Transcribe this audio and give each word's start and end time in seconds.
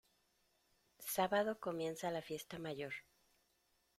Sábado 0.97 1.59
comienza 1.59 2.09
la 2.09 2.23
Fiesta 2.23 2.57
Mayor. 2.57 2.93